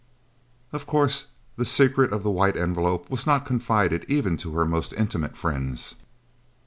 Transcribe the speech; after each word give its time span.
Of 0.73 0.87
course 0.87 1.25
the 1.57 1.63
secret 1.63 2.11
of 2.11 2.23
the 2.23 2.31
White 2.31 2.57
Envelope 2.57 3.07
was 3.11 3.27
not 3.27 3.45
confided 3.45 4.03
even 4.07 4.35
to 4.37 4.53
her 4.53 4.65
most 4.65 4.93
intimate 4.93 5.37
friends. 5.37 5.93